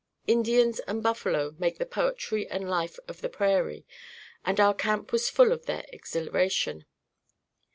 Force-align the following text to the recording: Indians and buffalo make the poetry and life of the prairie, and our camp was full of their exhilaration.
Indians 0.25 0.79
and 0.87 1.03
buffalo 1.03 1.55
make 1.59 1.77
the 1.77 1.85
poetry 1.85 2.47
and 2.49 2.67
life 2.67 2.97
of 3.07 3.21
the 3.21 3.29
prairie, 3.29 3.85
and 4.43 4.59
our 4.59 4.73
camp 4.73 5.11
was 5.11 5.29
full 5.29 5.51
of 5.51 5.67
their 5.67 5.85
exhilaration. 5.89 6.87